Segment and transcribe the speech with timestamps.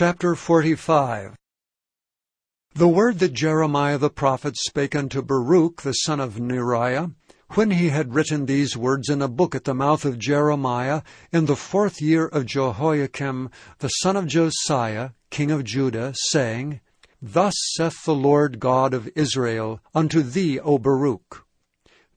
[0.00, 1.36] Chapter 45
[2.74, 7.12] The word that Jeremiah the prophet spake unto Baruch the son of Neriah,
[7.50, 11.02] when he had written these words in a book at the mouth of Jeremiah,
[11.32, 13.50] in the fourth year of Jehoiakim
[13.80, 16.80] the son of Josiah, king of Judah, saying,
[17.20, 21.44] Thus saith the Lord God of Israel unto thee, O Baruch,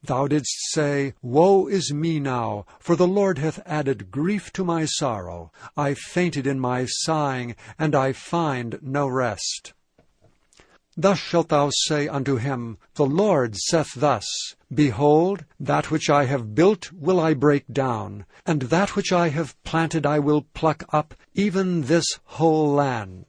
[0.05, 4.83] Thou didst say, Woe is me now, for the Lord hath added grief to my
[4.83, 5.51] sorrow.
[5.77, 9.71] I fainted in my sighing, and I find no rest.
[10.97, 14.25] Thus shalt thou say unto him, The Lord saith thus,
[14.73, 19.55] Behold, that which I have built will I break down, and that which I have
[19.63, 23.25] planted I will pluck up, even this whole land.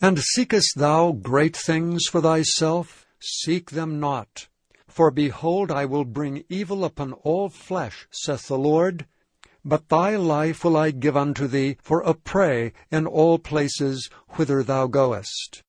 [0.00, 3.04] And seekest thou great things for thyself?
[3.20, 4.46] Seek them not.
[4.94, 9.06] For behold, I will bring evil upon all flesh, saith the Lord.
[9.64, 14.62] But thy life will I give unto thee for a prey in all places whither
[14.62, 15.64] thou goest.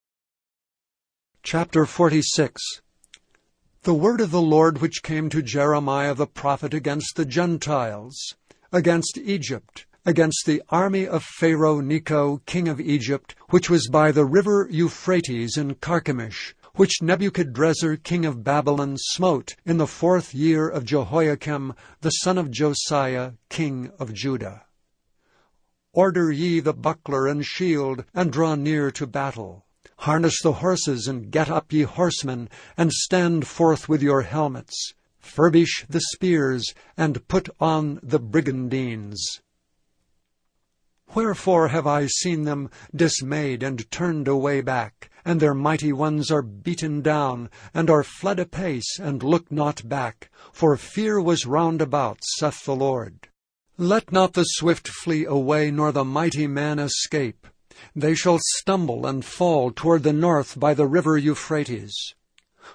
[1.41, 2.62] Chapter 46
[3.82, 8.35] The word of the Lord which came to Jeremiah the prophet against the Gentiles,
[8.71, 14.23] against Egypt, against the army of Pharaoh Necho, king of Egypt, which was by the
[14.23, 20.85] river Euphrates in Carchemish, which Nebuchadrezzar king of Babylon smote in the fourth year of
[20.85, 24.63] Jehoiakim the son of Josiah king of Judah.
[25.93, 29.65] Order ye the buckler and shield, and draw near to battle.
[29.99, 34.93] Harness the horses, and get up ye horsemen, and stand forth with your helmets.
[35.20, 39.39] Furbish the spears, and put on the brigandines.
[41.16, 46.41] Wherefore have I seen them dismayed and turned away back, and their mighty ones are
[46.41, 52.20] beaten down, and are fled apace, and look not back, for fear was round about,
[52.38, 53.30] saith the Lord.
[53.77, 57.48] Let not the swift flee away, nor the mighty man escape.
[57.96, 61.96] They shall stumble and fall toward the north by the river Euphrates.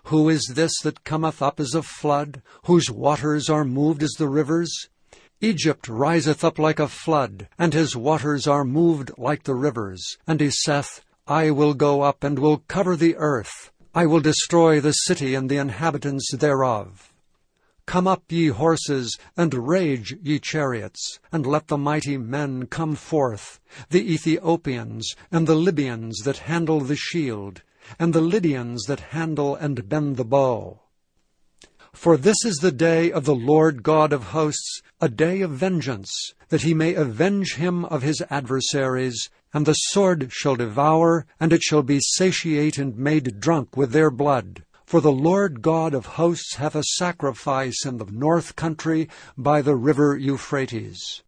[0.04, 4.28] Who is this that cometh up as a flood, whose waters are moved as the
[4.28, 4.88] rivers?
[5.42, 10.18] Egypt riseth up like a flood, and his waters are moved like the rivers.
[10.26, 13.72] And he saith, I will go up and will cover the earth.
[13.94, 17.12] I will destroy the city and the inhabitants thereof.
[17.86, 23.60] Come up, ye horses, and rage, ye chariots, and let the mighty men come forth,
[23.88, 27.62] the Ethiopians, and the Libyans that handle the shield,
[27.98, 30.80] and the Lydians that handle and bend the bow.
[31.92, 36.32] For this is the day of the Lord God of hosts, a day of vengeance,
[36.48, 41.62] that he may avenge him of his adversaries, and the sword shall devour, and it
[41.62, 44.64] shall be satiate and made drunk with their blood.
[44.86, 49.76] For the Lord God of hosts hath a sacrifice in the north country by the
[49.76, 51.22] river Euphrates.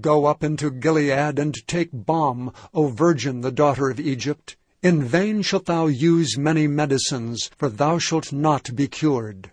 [0.00, 4.56] Go up into Gilead, and take balm, O virgin, the daughter of Egypt.
[4.82, 9.50] In vain shalt thou use many medicines, for thou shalt not be cured.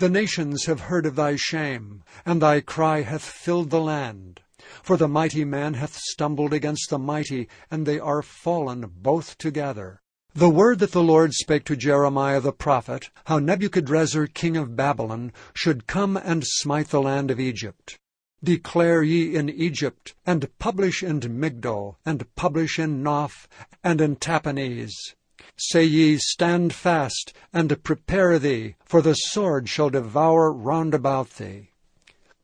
[0.00, 4.40] The nations have heard of thy shame, and thy cry hath filled the land.
[4.82, 10.00] For the mighty man hath stumbled against the mighty, and they are fallen both together.
[10.32, 15.34] The word that the Lord spake to Jeremiah the prophet, how Nebuchadrezzar king of Babylon
[15.52, 17.98] should come and smite the land of Egypt.
[18.42, 23.46] Declare ye in Egypt, and publish in Migdol, and publish in Noph,
[23.84, 25.14] and in Tahpanhes.
[25.62, 31.68] Say ye, Stand fast, and prepare thee, for the sword shall devour round about thee.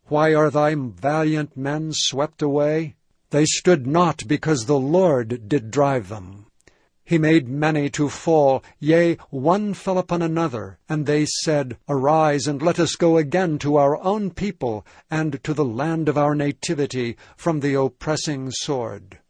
[0.08, 2.96] Why are thy valiant men swept away?
[3.30, 6.46] They stood not because the Lord did drive them.
[7.04, 12.60] He made many to fall, yea, one fell upon another, and they said, Arise, and
[12.60, 17.16] let us go again to our own people, and to the land of our nativity,
[17.36, 19.20] from the oppressing sword.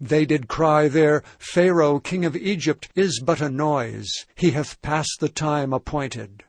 [0.00, 5.18] They did cry there, Pharaoh king of Egypt is but a noise, he hath passed
[5.20, 6.42] the time appointed.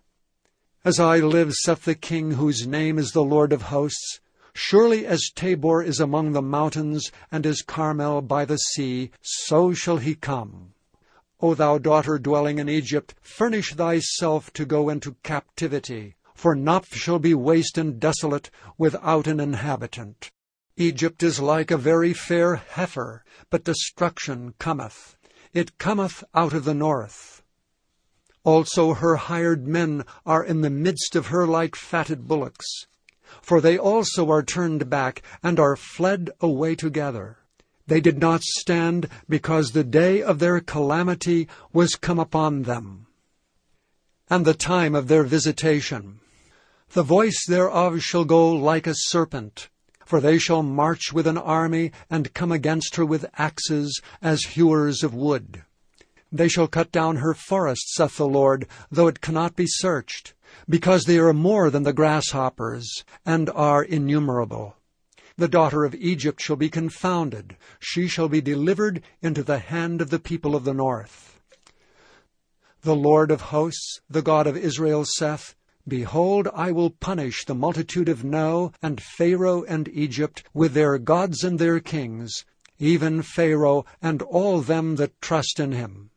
[0.83, 4.19] As I live, saith the king whose name is the Lord of hosts,
[4.53, 9.97] surely as Tabor is among the mountains, and as Carmel by the sea, so shall
[9.97, 10.73] he come.
[11.41, 17.19] O thou daughter dwelling in Egypt, furnish thyself to go into captivity, for Noph shall
[17.19, 20.31] be waste and desolate without an inhabitant.
[20.77, 25.15] Egypt is like a very fair heifer, but destruction cometh.
[25.53, 27.41] It cometh out of the north.
[28.43, 32.87] Also her hired men are in the midst of her like fatted bullocks.
[33.41, 37.37] For they also are turned back, and are fled away together.
[37.87, 43.07] They did not stand, because the day of their calamity was come upon them,
[44.29, 46.19] and the time of their visitation.
[46.91, 49.69] The voice thereof shall go like a serpent,
[50.05, 55.03] For they shall march with an army, and come against her with axes, as hewers
[55.03, 55.63] of wood.
[56.31, 60.33] They shall cut down her forests, saith the Lord, though it cannot be searched,
[60.69, 64.75] because they are more than the grasshoppers, and are innumerable.
[65.37, 70.09] The daughter of Egypt shall be confounded, she shall be delivered into the hand of
[70.09, 71.41] the people of the north.
[72.81, 75.55] The Lord of hosts, the God of Israel, saith,
[75.87, 81.43] Behold, I will punish the multitude of No, and Pharaoh and Egypt, with their gods
[81.43, 82.43] and their kings,
[82.79, 86.09] even Pharaoh and all them that trust in him.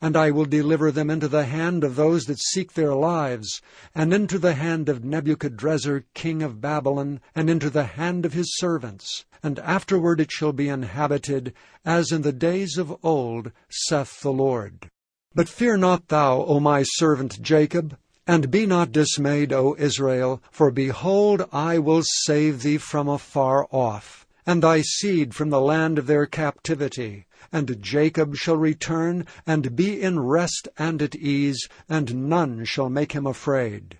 [0.00, 3.60] And I will deliver them into the hand of those that seek their lives,
[3.94, 8.56] and into the hand of Nebuchadrezzar king of Babylon, and into the hand of his
[8.56, 9.24] servants.
[9.42, 11.52] And afterward it shall be inhabited,
[11.84, 14.88] as in the days of old, saith the Lord.
[15.34, 17.96] But fear not thou, O my servant Jacob,
[18.26, 24.26] and be not dismayed, O Israel, for behold, I will save thee from afar off,
[24.44, 30.00] and thy seed from the land of their captivity and Jacob shall return, and be
[30.00, 33.98] in rest and at ease, and none shall make him afraid.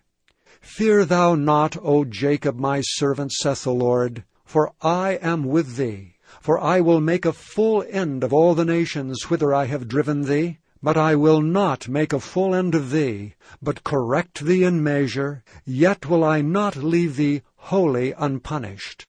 [0.61, 6.15] Fear thou not, O Jacob my servant, saith the Lord, for I am with thee.
[6.41, 10.23] For I will make a full end of all the nations whither I have driven
[10.23, 14.83] thee, but I will not make a full end of thee, but correct thee in
[14.83, 19.05] measure, yet will I not leave thee wholly unpunished.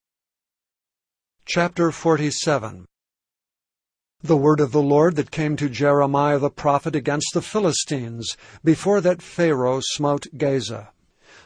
[1.45, 2.85] Chapter 47
[4.23, 8.99] the word of the Lord that came to Jeremiah the prophet against the Philistines, before
[9.01, 10.91] that Pharaoh smote Gaza.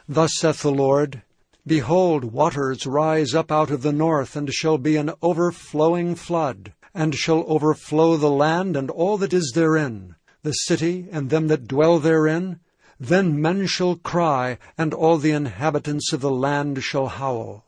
[0.08, 1.22] Thus saith the Lord,
[1.66, 7.14] Behold, waters rise up out of the north, and shall be an overflowing flood, and
[7.14, 11.98] shall overflow the land and all that is therein, the city and them that dwell
[11.98, 12.60] therein.
[13.00, 17.64] Then men shall cry, and all the inhabitants of the land shall howl.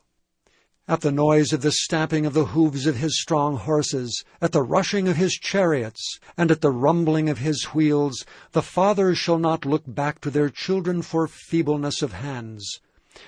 [0.87, 4.61] At the noise of the stamping of the hoofs of his strong horses, at the
[4.61, 9.65] rushing of his chariots, and at the rumbling of his wheels, the fathers shall not
[9.65, 12.79] look back to their children for feebleness of hands,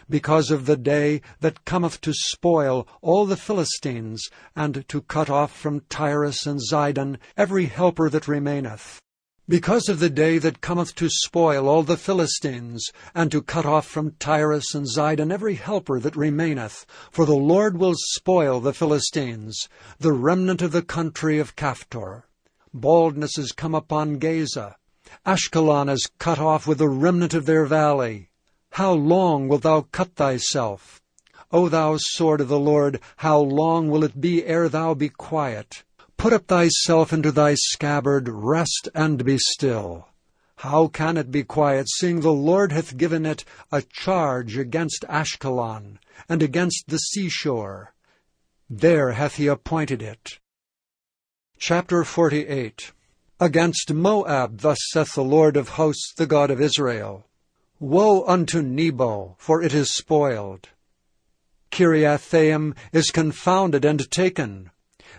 [0.10, 5.51] because of the day that cometh to spoil all the Philistines, and to cut off
[5.56, 9.01] from Tyrus and Zidon every helper that remaineth.
[9.50, 13.88] Because of the day that cometh to spoil all the Philistines, and to cut off
[13.88, 19.69] from Tyrus and Zidon every helper that remaineth, for the Lord will spoil the Philistines,
[20.00, 22.24] the remnant of the country of Caphtor.
[22.74, 24.75] Baldness is come upon Gaza.
[25.25, 28.30] Ashkelon is cut off with the remnant of their valley.
[28.77, 31.01] How long wilt thou cut thyself?
[31.51, 35.83] O thou sword of the Lord, how long will it be ere thou be quiet?
[36.15, 40.09] Put up thyself into thy scabbard, rest and be still.
[40.57, 45.97] How can it be quiet, seeing the Lord hath given it a charge against Ashkelon,
[46.29, 47.95] and against the seashore?
[48.69, 50.38] There hath he appointed it.
[51.57, 52.91] Chapter 48
[53.39, 57.27] Against Moab thus saith the Lord of hosts, the God of Israel,
[57.79, 60.69] Woe unto Nebo, for it is spoiled.
[61.71, 64.71] Kiriathaim is confounded and taken.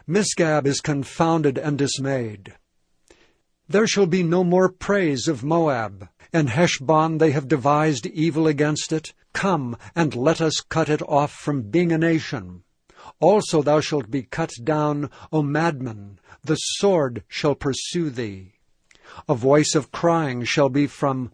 [0.08, 2.54] Misgab is confounded and dismayed.
[3.68, 6.08] There shall be no more praise of Moab.
[6.32, 9.12] In Heshbon they have devised evil against it.
[9.32, 12.64] Come, and let us cut it off from being a nation.
[13.20, 18.54] Also thou shalt be cut down, O Madmen, the sword shall pursue thee.
[19.28, 21.30] A voice of crying shall be from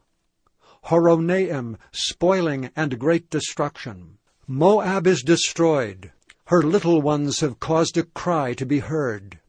[0.86, 4.18] Horonaim, spoiling and great destruction.
[4.46, 6.12] Moab is destroyed.
[6.46, 9.40] Her little ones have caused a cry to be heard.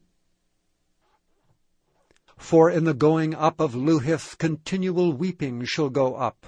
[2.38, 6.46] For in the going up of Luhith continual weeping shall go up.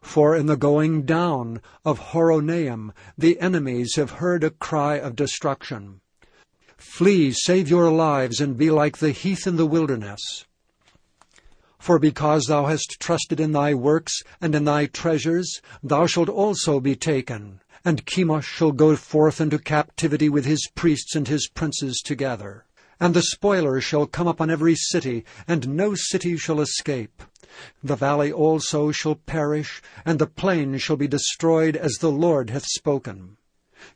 [0.00, 6.00] For in the going down of Horonaim the enemies have heard a cry of destruction.
[6.78, 10.46] Flee, save your lives, and be like the heath in the wilderness.
[11.82, 16.78] For because thou hast trusted in thy works and in thy treasures, thou shalt also
[16.78, 22.00] be taken and Chemosh shall go forth into captivity with his priests and his princes
[22.04, 22.64] together.
[23.00, 27.20] And the spoiler shall come upon every city, and no city shall escape.
[27.82, 32.66] The valley also shall perish, and the plain shall be destroyed, as the Lord hath
[32.66, 33.38] spoken.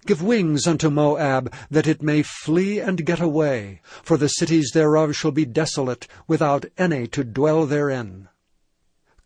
[0.06, 5.14] Give wings unto Moab, that it may flee and get away, for the cities thereof
[5.14, 8.28] shall be desolate, without any to dwell therein.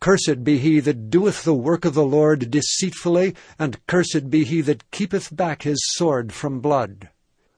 [0.01, 4.63] Cursed be he that doeth the work of the Lord deceitfully, and cursed be he
[4.63, 7.11] that keepeth back his sword from blood.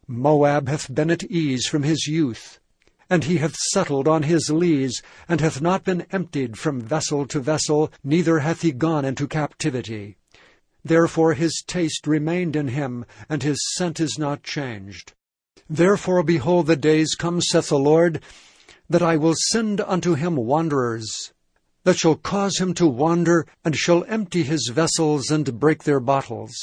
[0.09, 2.59] Moab hath been at ease from his youth,
[3.09, 7.39] and he hath settled on his lees, and hath not been emptied from vessel to
[7.39, 10.17] vessel, neither hath he gone into captivity.
[10.85, 15.13] Therefore his taste remained in him, and his scent is not changed.
[15.69, 18.21] Therefore, behold, the days come, saith the Lord,
[18.91, 21.33] that I will send unto him wanderers,
[21.85, 26.55] that shall cause him to wander, and shall empty his vessels, and break their bottles.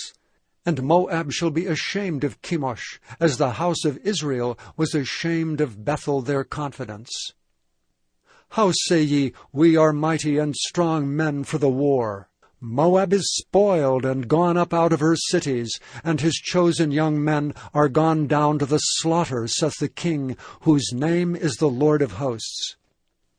[0.66, 5.84] And Moab shall be ashamed of Chemosh, as the house of Israel was ashamed of
[5.84, 7.10] Bethel their confidence.
[8.50, 12.29] How say ye, We are mighty and strong men for the war?
[12.62, 17.54] Moab is spoiled and gone up out of her cities, and his chosen young men
[17.74, 22.14] are gone down to the slaughter, saith the King, whose name is the Lord of
[22.14, 22.76] hosts.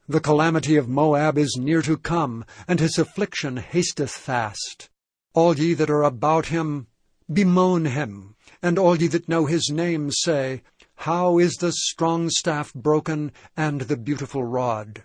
[0.08, 4.88] The calamity of Moab is near to come, and his affliction hasteth fast.
[5.34, 6.86] All ye that are about him,
[7.30, 10.62] bemoan him, and all ye that know his name say,
[10.94, 15.04] How is the strong staff broken, and the beautiful rod?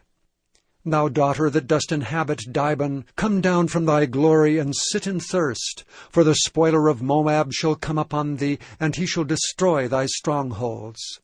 [0.87, 5.83] Thou daughter that dost inhabit Dibon, come down from thy glory and sit in thirst.
[6.11, 11.19] For the spoiler of Moab shall come upon thee, and he shall destroy thy strongholds.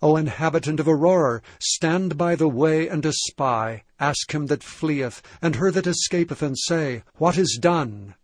[0.00, 3.82] O inhabitant of Aroer, stand by the way and espy.
[4.00, 8.14] Ask him that fleeth, and her that escapeth, and say, What is done?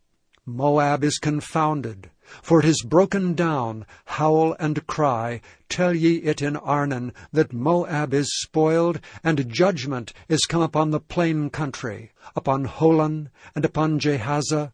[0.46, 2.10] Moab is confounded.
[2.40, 8.14] For it is broken down, howl and cry, tell ye it in Arnon, that Moab
[8.14, 14.72] is spoiled, and judgment is come upon the plain country, upon Holon, and upon Jahazah,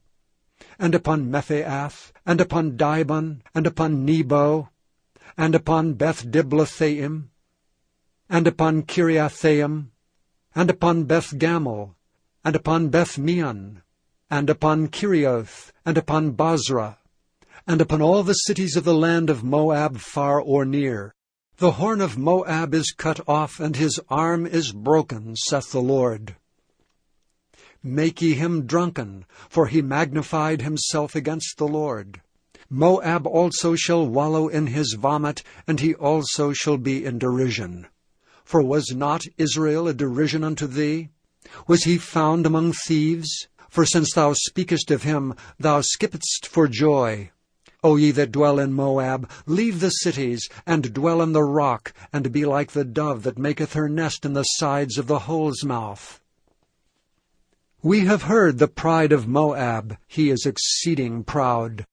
[0.79, 4.69] and upon Mephaath, and upon Dibon, and upon Nebo,
[5.37, 7.31] and upon Beth Diblathaim,
[8.31, 9.91] and upon Kiriathaim,
[10.55, 11.95] and upon Beth Gamul,
[12.45, 13.83] and upon Beth Meon,
[14.31, 16.99] and upon Kerioth, and upon Bozrah,
[17.69, 21.15] and upon all the cities of the land of Moab far or near.
[21.59, 26.37] The horn of Moab is cut off, and his arm is broken, saith the Lord.
[27.83, 32.23] Make ye him drunken, for he magnified himself against the Lord.
[32.71, 37.87] Moab also shall wallow in his vomit, and he also shall be in derision.
[38.45, 41.11] For was not Israel a derision unto thee?
[41.67, 43.47] Was he found among thieves?
[43.69, 47.31] For since thou speakest of him, thou skippedst for joy.
[47.85, 52.33] O ye that dwell in Moab, leave the cities, and dwell in the rock, and
[52.33, 56.21] be like the dove that maketh her nest in the sides of the hole's mouth.
[57.81, 61.87] We have heard the pride of Moab, he is exceeding proud.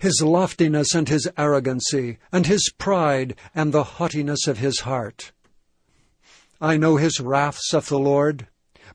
[0.00, 5.30] His loftiness and his arrogancy, and his pride, and the haughtiness of his heart.
[6.60, 8.48] I know his wrath, saith the Lord,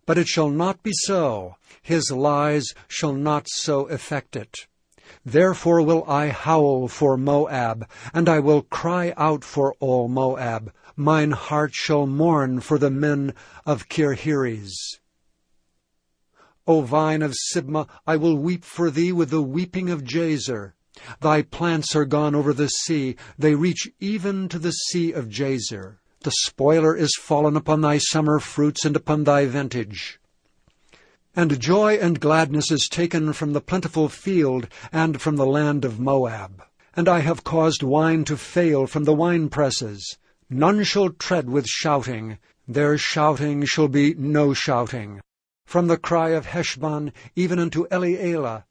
[0.05, 1.55] but it shall not be so.
[1.81, 4.67] His lies shall not so effect it.
[5.25, 10.71] Therefore will I howl for Moab, and I will cry out for all Moab.
[10.95, 13.33] Mine heart shall mourn for the men
[13.65, 14.99] of Kirheres.
[16.67, 20.73] O vine of Sibmah, I will weep for thee with the weeping of Jazer.
[21.19, 25.97] Thy plants are gone over the sea, they reach even to the sea of Jazer.
[26.21, 30.19] The spoiler is fallen upon thy summer fruits and upon thy vintage.
[31.37, 35.99] And joy and gladness is taken from the plentiful field and from the land of
[35.99, 36.63] Moab.
[36.95, 40.17] And I have caused wine to fail from the winepresses.
[40.49, 42.37] None shall tread with shouting.
[42.65, 45.19] Their shouting shall be no shouting.
[45.65, 48.63] From the cry of Heshbon even unto Elealeh,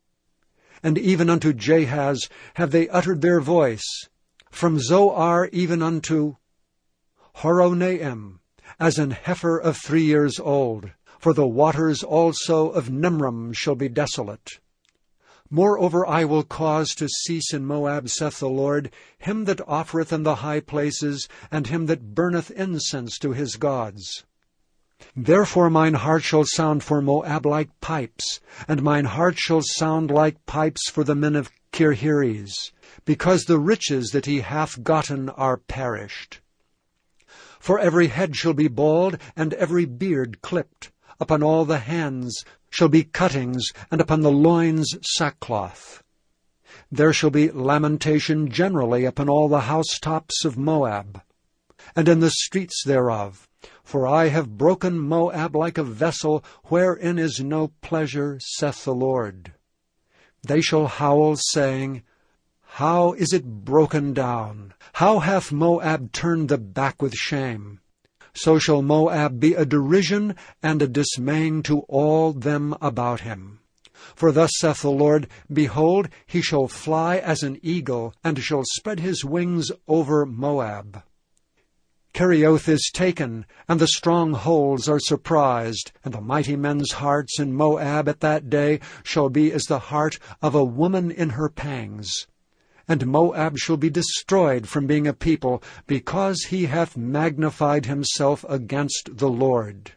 [0.82, 4.08] and even unto Jahaz have they uttered their voice.
[4.50, 6.36] From Zoar even unto
[7.36, 8.38] Horonaim,
[8.80, 10.92] as an heifer of three years old
[11.24, 14.60] for the waters also of Nimrim shall be desolate.
[15.48, 20.24] Moreover, I will cause to cease in Moab, saith the Lord, him that offereth in
[20.24, 24.24] the high places, and him that burneth incense to his gods.
[25.16, 30.44] Therefore mine heart shall sound for Moab like pipes, and mine heart shall sound like
[30.44, 32.70] pipes for the men of Kirheres,
[33.06, 36.42] because the riches that he hath gotten are perished.
[37.58, 40.90] For every head shall be bald, and every beard clipped,
[41.20, 46.02] upon all the hands shall be cuttings, and upon the loins sackcloth.
[46.90, 51.22] There shall be lamentation generally upon all the housetops of Moab,
[51.94, 53.48] and in the streets thereof.
[53.82, 59.52] For I have broken Moab like a vessel, wherein is no pleasure, saith the Lord.
[60.42, 62.02] They shall howl, saying,
[62.62, 64.74] How is it broken down?
[64.94, 67.80] How hath Moab turned the back with shame?
[68.34, 73.60] So shall Moab be a derision and a dismaying to all them about him.
[74.14, 79.00] For thus saith the Lord, Behold, he shall fly as an eagle, and shall spread
[79.00, 81.02] his wings over Moab.
[82.12, 88.08] Kerioth is taken, and the strongholds are surprised, and the mighty men's hearts in Moab
[88.08, 92.26] at that day shall be as the heart of a woman in her pangs.
[92.86, 99.16] And Moab shall be destroyed from being a people, because he hath magnified himself against
[99.16, 99.92] the Lord.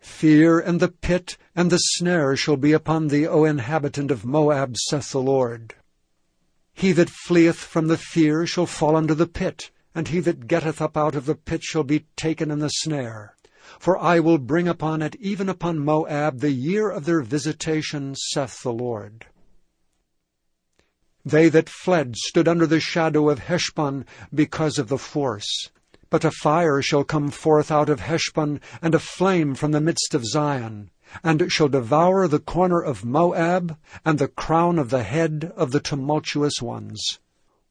[0.00, 4.76] Fear and the pit and the snare shall be upon thee, O inhabitant of Moab,
[4.76, 5.74] saith the Lord.
[6.72, 10.82] He that fleeth from the fear shall fall into the pit, and he that getteth
[10.82, 13.34] up out of the pit shall be taken in the snare.
[13.78, 18.62] For I will bring upon it, even upon Moab, the year of their visitation, saith
[18.62, 19.26] the Lord.
[21.24, 24.04] They that fled stood under the shadow of Heshbon
[24.34, 25.70] because of the force.
[26.10, 30.14] But a fire shall come forth out of Heshbon, and a flame from the midst
[30.14, 30.90] of Zion,
[31.22, 35.72] and it shall devour the corner of Moab, and the crown of the head of
[35.72, 37.18] the tumultuous ones.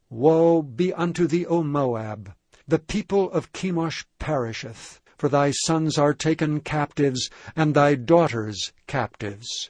[0.09, 2.33] Woe be unto thee, O Moab!
[2.67, 9.69] The people of Chemosh perisheth, for thy sons are taken captives, and thy daughters captives.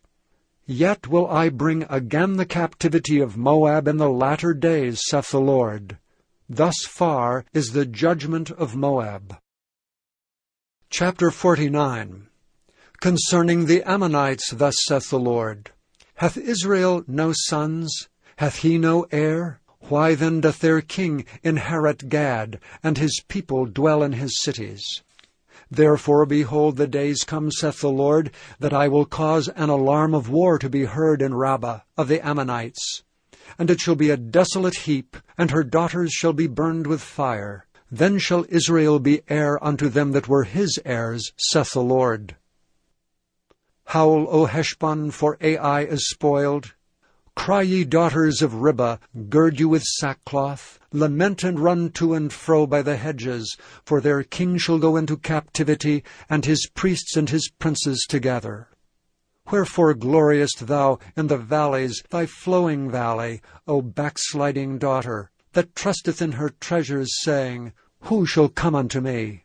[0.66, 5.42] Yet will I bring again the captivity of Moab in the latter days, saith the
[5.42, 5.98] Lord.
[6.48, 9.38] Thus far is the judgment of Moab.
[10.90, 12.28] Chapter 49
[13.02, 15.72] Concerning the Ammonites, thus saith the Lord,
[16.16, 18.08] Hath Israel no sons?
[18.38, 19.60] Hath he no heir?
[19.90, 25.04] Why then doth their king inherit Gad, and his people dwell in his cities?
[25.76, 30.30] Therefore, behold, the days come, saith the Lord, that I will cause an alarm of
[30.30, 33.02] war to be heard in Rabbah of the Ammonites.
[33.58, 37.66] And it shall be a desolate heap, and her daughters shall be burned with fire.
[37.90, 42.36] Then shall Israel be heir unto them that were his heirs, saith the Lord.
[43.86, 46.76] Howl, O Heshbon, for Ai is spoiled.
[47.36, 48.98] Cry ye daughters of Rabbah,
[49.28, 54.24] gird you with sackcloth, lament and run to and fro by the hedges, for their
[54.24, 58.70] king shall go into captivity, and his priests and his princes together.
[59.52, 66.34] Wherefore gloriest thou in the valleys, thy flowing valley, O backsliding daughter, that trusteth in
[66.34, 67.74] her treasures, saying,
[68.04, 69.44] Who shall come unto me?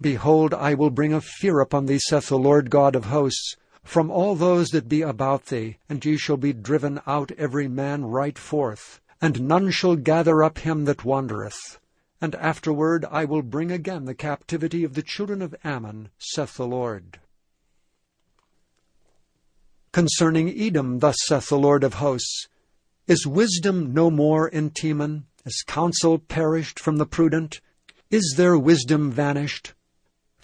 [0.00, 4.10] Behold, I will bring a fear upon thee, saith the Lord God of hosts, from
[4.10, 8.38] all those that be about thee, and ye shall be driven out every man right
[8.38, 11.78] forth, and none shall gather up him that wandereth.
[12.20, 16.66] And afterward I will bring again the captivity of the children of Ammon, saith the
[16.66, 17.18] Lord.
[19.92, 22.46] Concerning Edom, thus saith the Lord of hosts,
[23.06, 25.24] Is wisdom no more in Teman?
[25.44, 27.60] Is counsel perished from the prudent?
[28.10, 29.72] Is their wisdom vanished?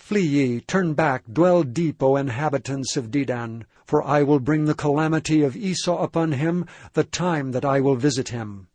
[0.07, 4.73] Flee ye, turn back, dwell deep, O inhabitants of Dedan, for I will bring the
[4.73, 8.69] calamity of Esau upon him, the time that I will visit him.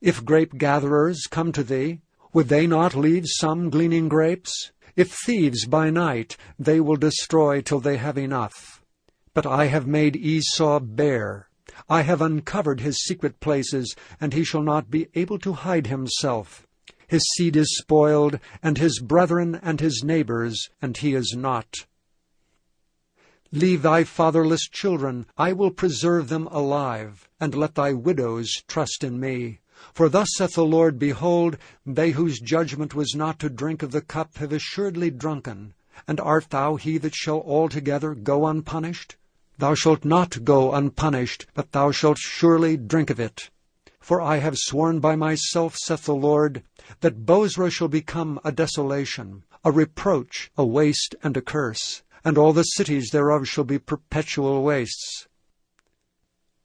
[0.00, 2.00] If grape-gatherers come to thee,
[2.32, 4.72] would they not leave some gleaning grapes?
[4.96, 8.82] If thieves by night, they will destroy till they have enough.
[9.34, 11.48] But I have made Esau bare.
[11.88, 16.66] I have uncovered his secret places, and he shall not be able to hide himself.
[17.12, 21.84] His seed is spoiled, and his brethren and his neighbors, and he is not.
[23.52, 29.20] Leave thy fatherless children, I will preserve them alive, and let thy widows trust in
[29.20, 29.60] me.
[29.92, 34.00] For thus saith the Lord, Behold, they whose judgment was not to drink of the
[34.00, 35.74] cup have assuredly drunken.
[36.08, 39.16] And art thou he that shall altogether go unpunished?
[39.58, 43.50] Thou shalt not go unpunished, but thou shalt surely drink of it.
[44.02, 46.64] For I have sworn by myself, saith the Lord,
[47.02, 52.52] that Bozrah shall become a desolation, a reproach, a waste, and a curse, and all
[52.52, 55.28] the cities thereof shall be perpetual wastes.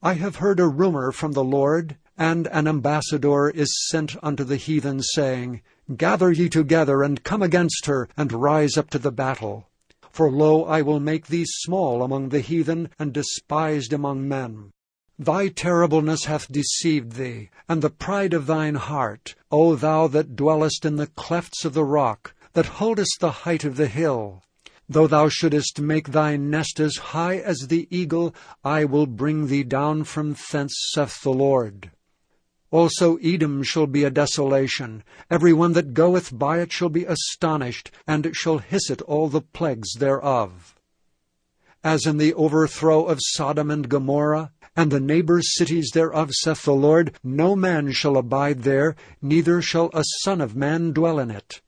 [0.01, 4.57] I have heard a rumor from the Lord, and an ambassador is sent unto the
[4.57, 5.61] heathen, saying,
[5.95, 9.69] Gather ye together, and come against her, and rise up to the battle.
[10.09, 14.71] For lo, I will make thee small among the heathen, and despised among men.
[15.19, 20.85] Thy terribleness hath deceived thee, and the pride of thine heart, O thou that dwellest
[20.85, 24.43] in the clefts of the rock, that holdest the height of the hill.
[24.87, 29.63] Though thou shouldest make thy nest as high as the eagle, I will bring thee
[29.63, 31.89] down from thence, saith the Lord.
[32.69, 35.03] Also Edom shall be a desolation.
[35.31, 39.41] Every one that goeth by it shall be astonished, and shall hiss at all the
[39.41, 40.75] plagues thereof.
[41.83, 46.71] As in the overthrow of Sodom and Gomorrah, and the neighbor cities thereof, saith the
[46.71, 51.61] Lord, no man shall abide there, neither shall a son of man dwell in it.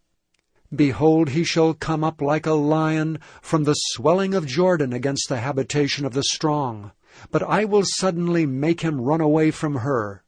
[0.74, 5.40] Behold, he shall come up like a lion from the swelling of Jordan against the
[5.40, 6.92] habitation of the strong.
[7.32, 10.24] But I will suddenly make him run away from her.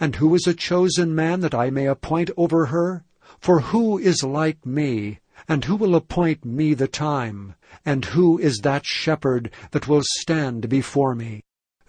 [0.00, 3.04] And who is a chosen man that I may appoint over her?
[3.40, 7.56] For who is like me, and who will appoint me the time?
[7.84, 11.42] And who is that shepherd that will stand before me?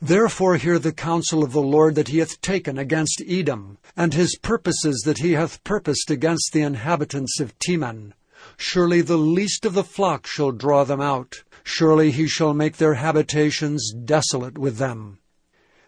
[0.03, 4.37] Therefore hear the counsel of the Lord that he hath taken against Edom, and his
[4.41, 8.13] purposes that he hath purposed against the inhabitants of Teman.
[8.57, 11.43] Surely the least of the flock shall draw them out.
[11.63, 15.19] Surely he shall make their habitations desolate with them.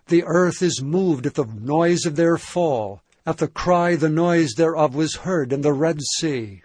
[0.07, 3.01] The earth is moved at the noise of their fall.
[3.25, 6.63] At the cry the noise thereof was heard in the Red Sea.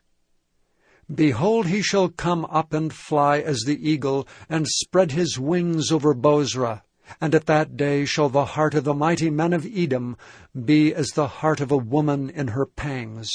[1.12, 6.14] Behold, he shall come up and fly as the eagle, and spread his wings over
[6.14, 6.84] Bozrah.
[7.20, 10.16] And at that day shall the heart of the mighty men of Edom
[10.64, 13.30] be as the heart of a woman in her pangs.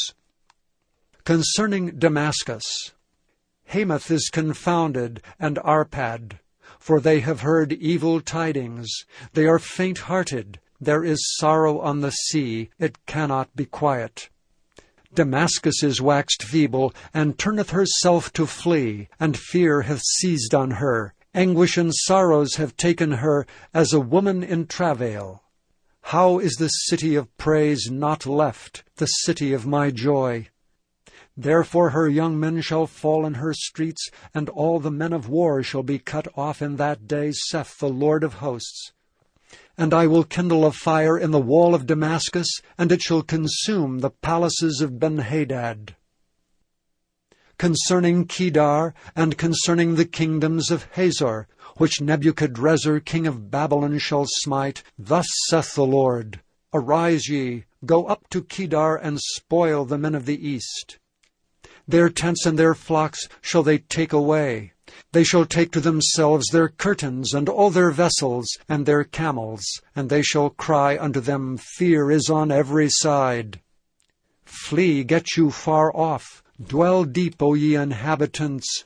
[1.24, 2.94] Concerning Damascus,
[3.66, 6.40] Hamath is confounded, and Arpad,
[6.80, 8.88] for they have heard evil tidings.
[9.34, 10.60] They are faint-hearted.
[10.80, 12.70] There is sorrow on the sea.
[12.78, 14.30] It cannot be quiet.
[15.16, 21.15] Damascus is waxed feeble, and turneth herself to flee, and fear hath seized on her.
[21.36, 25.44] Anguish and sorrows have taken her as a woman in travail.
[26.04, 30.48] How is the city of praise not left, the city of my joy?
[31.36, 35.62] Therefore her young men shall fall in her streets, and all the men of war
[35.62, 38.94] shall be cut off in that day, saith the Lord of hosts.
[39.78, 44.00] And I will kindle a fire in the wall of Damascus, and it shall consume
[44.00, 45.96] the palaces of Benhadad.
[47.58, 54.84] Concerning Kedar, and concerning the kingdoms of Hazor, which Nebuchadrezzar king of Babylon shall smite,
[54.98, 56.42] thus saith the Lord,
[56.74, 60.98] Arise ye, go up to Kedar, and spoil the men of the east.
[61.88, 64.74] Their tents and their flocks shall they take away,
[65.12, 69.64] they shall take to themselves their curtains and all their vessels and their camels,
[69.96, 73.62] and they shall cry unto them, Fear is on every side.
[74.44, 78.86] Flee, get you far off, dwell deep, O ye inhabitants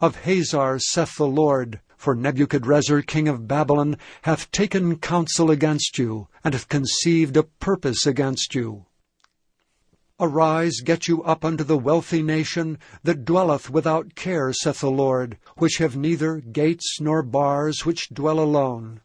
[0.00, 1.80] of Hazor, saith the Lord.
[1.96, 8.06] For Nebuchadrezzar king of Babylon hath taken counsel against you, and hath conceived a purpose
[8.06, 8.86] against you.
[10.18, 15.36] Arise, get you up unto the wealthy nation that dwelleth without care, saith the Lord,
[15.58, 19.00] which have neither gates nor bars, which dwell alone.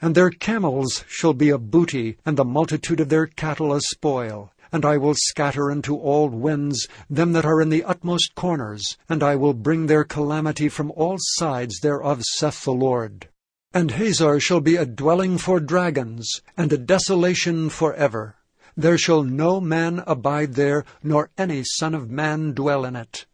[0.00, 4.52] And their camels shall be a booty, and the multitude of their cattle a spoil.
[4.76, 9.22] And I will scatter into all winds them that are in the utmost corners, and
[9.22, 13.30] I will bring their calamity from all sides thereof, saith the Lord.
[13.72, 18.36] And Hazor shall be a dwelling for dragons, and a desolation for ever.
[18.76, 23.24] There shall no man abide there, nor any son of man dwell in it.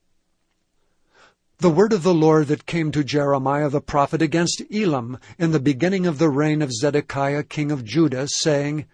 [1.59, 5.59] The word of the Lord that came to Jeremiah the prophet against Elam in the
[5.59, 8.85] beginning of the reign of Zedekiah king of Judah, saying,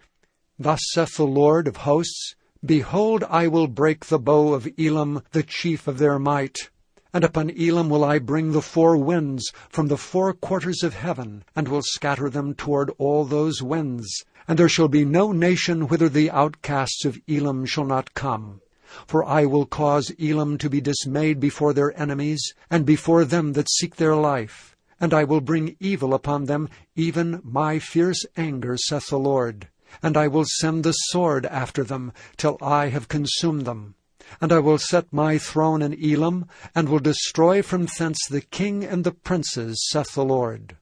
[0.57, 2.33] Thus saith the Lord of hosts,
[2.65, 6.69] Behold, I will break the bow of Elam, the chief of their might.
[7.13, 11.45] And upon Elam will I bring the four winds from the four quarters of heaven,
[11.55, 16.09] and will scatter them toward all those winds, and there shall be no nation whither
[16.09, 18.59] the outcasts of Elam shall not come.
[19.07, 23.71] For I will cause Elam to be dismayed before their enemies, and before them that
[23.71, 24.75] seek their life.
[24.99, 29.69] And I will bring evil upon them, even my fierce anger, saith the Lord.
[30.03, 33.95] And I will send the sword after them, till I have consumed them.
[34.41, 38.83] And I will set my throne in Elam, and will destroy from thence the king
[38.83, 40.77] and the princes, saith the Lord.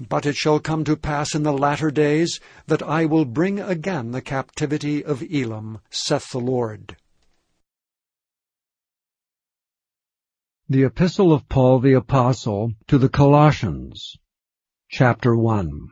[0.00, 4.12] But it shall come to pass in the latter days that I will bring again
[4.12, 6.96] the captivity of Elam, saith the Lord.
[10.68, 14.16] The Epistle of Paul the Apostle to the Colossians,
[14.88, 15.88] Chapter 1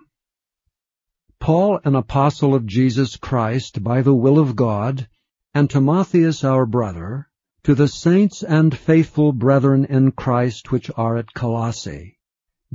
[1.38, 5.08] Paul, an apostle of Jesus Christ by the will of God,
[5.52, 7.28] and Timotheus our brother,
[7.64, 12.18] to the saints and faithful brethren in Christ which are at Colossae,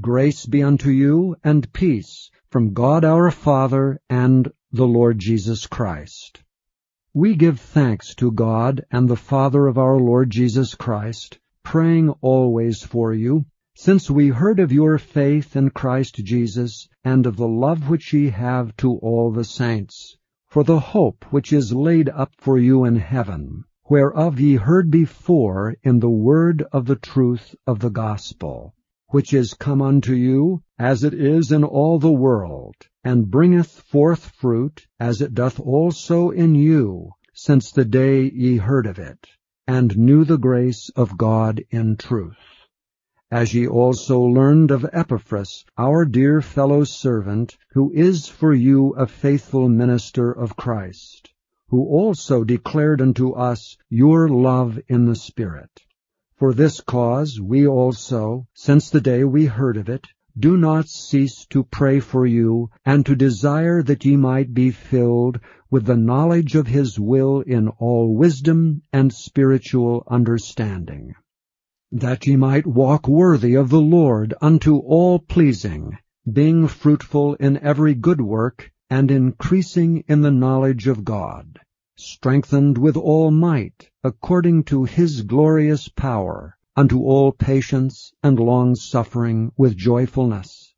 [0.01, 6.41] Grace be unto you, and peace, from God our Father and the Lord Jesus Christ.
[7.13, 12.83] We give thanks to God and the Father of our Lord Jesus Christ, praying always
[12.83, 13.45] for you,
[13.81, 18.27] since we heard of your faith in Christ Jesus, and of the love which ye
[18.27, 20.17] have to all the saints,
[20.49, 25.77] for the hope which is laid up for you in heaven, whereof ye heard before
[25.81, 28.75] in the word of the truth of the gospel
[29.11, 34.25] which is come unto you, as it is in all the world, and bringeth forth
[34.25, 39.25] fruit, as it doth also in you, since the day ye heard of it,
[39.65, 42.58] and knew the grace of God in truth.
[43.31, 49.05] As ye also learned of Epaphras, our dear fellow servant, who is for you a
[49.05, 51.29] faithful minister of Christ,
[51.67, 55.69] who also declared unto us your love in the Spirit.
[56.37, 61.45] For this cause we also, since the day we heard of it, do not cease
[61.51, 65.39] to pray for you, and to desire that ye might be filled
[65.69, 71.13] with the knowledge of his will in all wisdom and spiritual understanding,
[71.91, 75.97] that ye might walk worthy of the Lord unto all pleasing,
[76.31, 81.59] being fruitful in every good work, and increasing in the knowledge of God,
[81.95, 89.75] strengthened with all might, according to his glorious power, unto all patience and long-suffering with
[89.75, 90.73] joyfulness,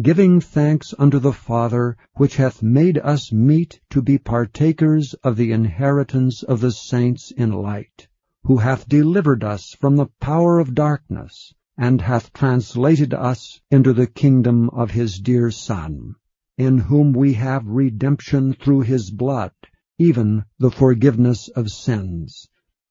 [0.00, 5.52] giving thanks unto the Father, which hath made us meet to be partakers of the
[5.52, 8.08] inheritance of the saints in light,
[8.44, 14.06] who hath delivered us from the power of darkness, and hath translated us into the
[14.06, 16.14] kingdom of his dear Son,
[16.58, 19.52] in whom we have redemption through his blood,
[19.98, 22.48] even the forgiveness of sins,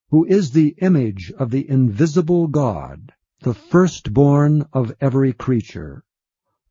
[0.09, 6.03] who is the image of the invisible God, the firstborn of every creature.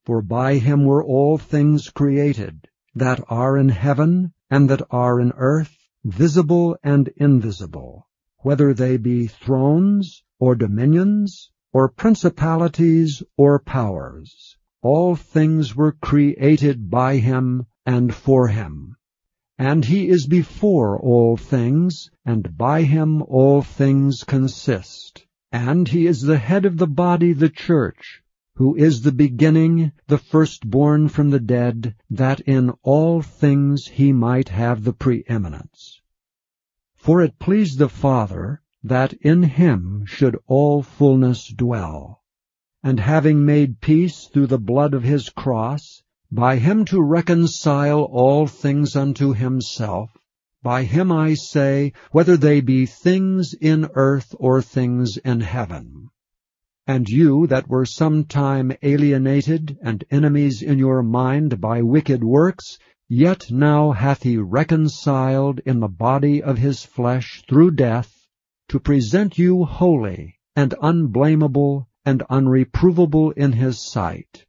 [0.05, 5.33] For by him were all things created, that are in heaven and that are in
[5.37, 8.08] earth, visible and invisible,
[8.41, 17.17] whether they be thrones, or dominions, or principalities, or powers all things were created by
[17.17, 18.95] him and for him.
[19.59, 25.27] And he is before all things, and by him all things consist.
[25.51, 28.23] And he is the head of the body, the church,
[28.55, 34.49] who is the beginning, the firstborn from the dead, that in all things he might
[34.51, 35.98] have the preeminence.
[37.09, 42.21] For it pleased the Father that in him should all fullness dwell
[42.83, 48.47] and having made peace through the blood of his cross, by him to reconcile all
[48.47, 50.11] things unto himself,
[50.63, 56.11] by him I say, whether they be things in earth or things in heaven.
[56.87, 62.79] And you that were sometime alienated and enemies in your mind by wicked works,
[63.11, 68.27] yet now hath he reconciled in the body of his flesh through death,
[68.69, 74.45] to present you holy and unblameable and unreprovable in his sight.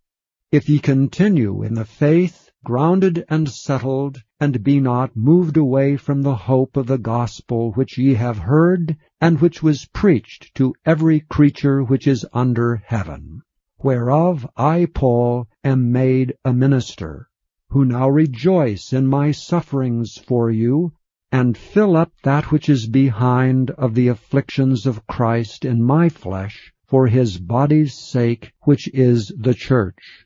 [0.51, 6.21] If ye continue in the faith, grounded and settled, and be not moved away from
[6.21, 11.21] the hope of the gospel which ye have heard, and which was preached to every
[11.21, 13.41] creature which is under heaven,
[13.77, 17.28] whereof I, Paul, am made a minister,
[17.71, 20.91] who now rejoice in my sufferings for you,
[21.31, 26.73] and fill up that which is behind of the afflictions of Christ in my flesh,
[26.87, 30.25] for his body's sake, which is the church,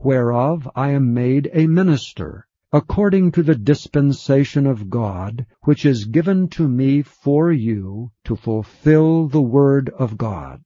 [0.00, 6.48] whereof I am made a minister, according to the dispensation of God, which is given
[6.48, 10.64] to me for you to fulfill the word of God,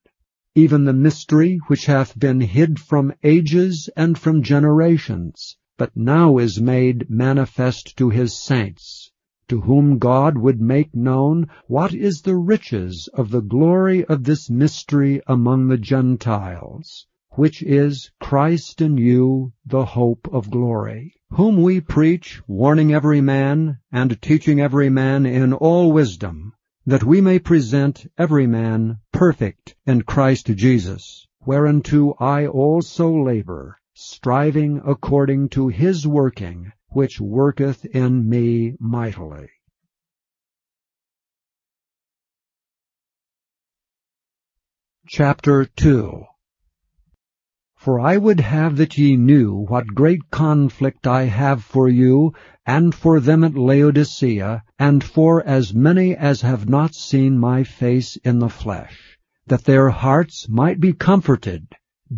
[0.55, 6.61] even the mystery which hath been hid from ages and from generations, but now is
[6.61, 9.11] made manifest to his saints
[9.49, 14.51] to whom God would make known what is the riches of the glory of this
[14.51, 21.81] mystery among the Gentiles, which is Christ in you, the hope of glory, whom we
[21.81, 26.53] preach, warning every man, and teaching every man in all wisdom,
[26.85, 34.79] that we may present every man perfect in Christ Jesus, whereunto I also labor, striving
[34.85, 39.49] according to his working, which worketh in me mightily.
[45.09, 46.25] Chapter 2
[47.77, 52.35] For I would have that ye knew what great conflict I have for you,
[52.67, 58.17] and for them at Laodicea, and for as many as have not seen my face
[58.17, 61.69] in the flesh, that their hearts might be comforted,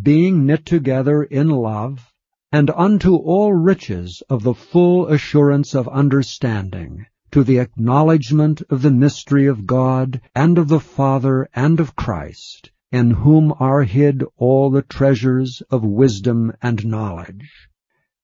[0.03, 2.13] being knit together in love,
[2.53, 8.91] and unto all riches of the full assurance of understanding, to the acknowledgment of the
[8.91, 14.71] mystery of God, and of the Father, and of Christ, in whom are hid all
[14.71, 17.69] the treasures of wisdom and knowledge.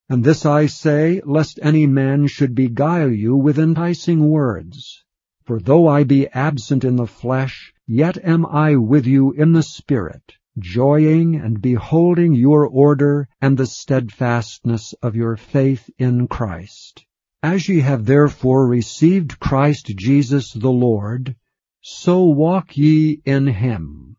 [0.09, 5.05] And this I say, lest any man should beguile you with enticing words.
[5.44, 9.62] For though I be absent in the flesh, yet am I with you in the
[9.62, 17.04] Spirit, joying and beholding your order and the steadfastness of your faith in Christ.
[17.42, 21.36] As ye have therefore received Christ Jesus the Lord,
[21.80, 24.16] so walk ye in him,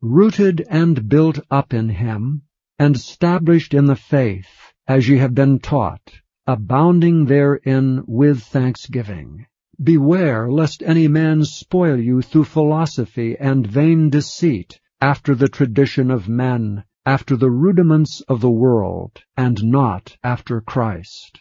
[0.00, 2.42] rooted and built up in him,
[2.78, 9.46] and established in the faith, as ye have been taught, abounding therein with thanksgiving.
[9.82, 16.28] Beware lest any man spoil you through philosophy and vain deceit, after the tradition of
[16.28, 21.40] men, after the rudiments of the world, and not after Christ.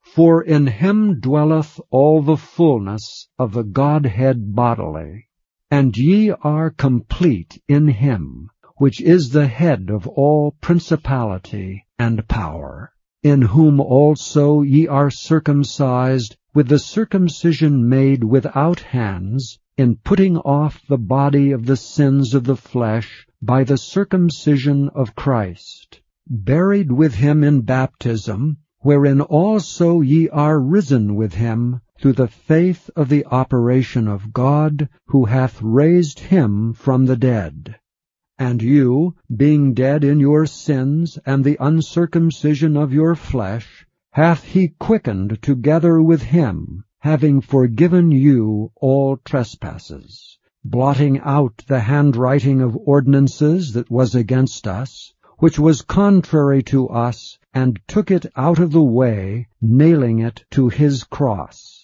[0.00, 5.26] For in him dwelleth all the fullness of the Godhead bodily.
[5.72, 12.92] And ye are complete in him, which is the head of all principality and power,
[13.22, 20.86] in whom also ye are circumcised with the circumcision made without hands, in putting off
[20.88, 27.14] the body of the sins of the flesh by the circumcision of Christ, buried with
[27.14, 33.24] him in baptism, wherein also ye are risen with him through the faith of the
[33.24, 37.76] operation of God, who hath raised him from the dead.
[38.38, 44.74] And you, being dead in your sins and the uncircumcision of your flesh, hath he
[44.78, 53.72] quickened together with him, having forgiven you all trespasses, blotting out the handwriting of ordinances
[53.72, 58.82] that was against us, which was contrary to us, and took it out of the
[58.82, 61.80] way, nailing it to his cross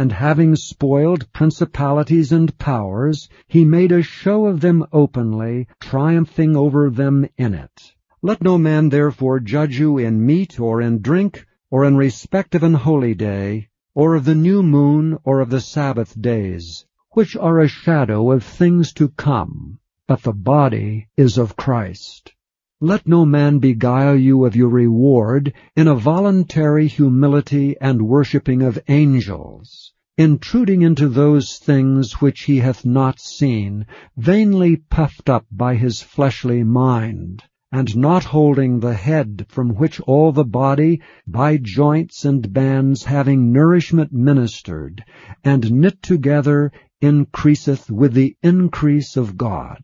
[0.00, 6.88] and having spoiled principalities and powers, he made a show of them openly, triumphing over
[6.88, 7.92] them in it.
[8.22, 12.62] Let no man therefore judge you in meat or in drink, or in respect of
[12.62, 17.58] an holy day, or of the new moon, or of the Sabbath days, which are
[17.60, 22.32] a shadow of things to come, but the body is of Christ.
[22.80, 28.78] Let no man beguile you of your reward in a voluntary humility and worshipping of
[28.88, 36.00] angels, intruding into those things which he hath not seen, vainly puffed up by his
[36.00, 37.42] fleshly mind,
[37.72, 43.52] and not holding the head from which all the body, by joints and bands having
[43.52, 45.04] nourishment ministered,
[45.44, 49.82] and knit together, increaseth with the increase of God.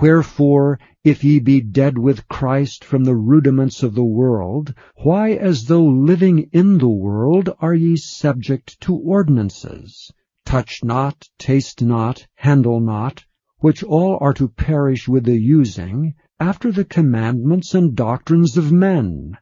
[0.00, 5.66] Wherefore, if ye be dead with Christ from the rudiments of the world, why as
[5.66, 10.10] though living in the world are ye subject to ordinances?
[10.46, 13.24] Touch not, taste not, handle not,
[13.58, 19.36] which all are to perish with the using, after the commandments and doctrines of men,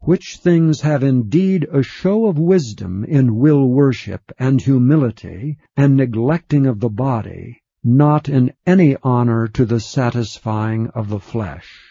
[0.00, 6.66] which things have indeed a show of wisdom in will worship and humility, and neglecting
[6.66, 11.85] of the body, not in any honor to the satisfying of the flesh.